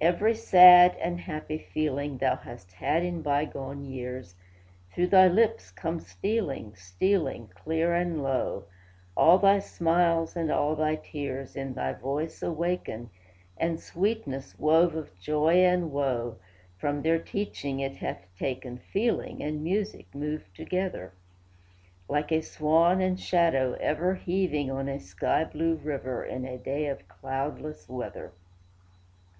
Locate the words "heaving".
24.16-24.68